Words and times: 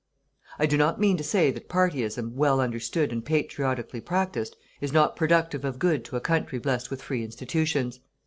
I 0.57 0.65
do 0.65 0.77
not 0.79 0.99
mean 0.99 1.15
to 1.17 1.23
say 1.23 1.51
that 1.51 1.69
partyism, 1.69 2.33
well 2.33 2.59
understood 2.59 3.11
and 3.11 3.23
patriotically 3.23 4.01
practiced, 4.01 4.55
is 4.81 4.91
not 4.91 5.15
productive 5.15 5.63
of 5.63 5.77
good 5.77 6.03
to 6.05 6.15
a 6.15 6.19
country 6.19 6.57
blessed 6.57 6.89
with 6.89 7.03
free 7.03 7.23
institutions. 7.23 7.99